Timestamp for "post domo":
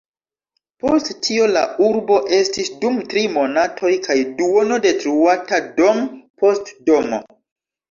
6.43-7.25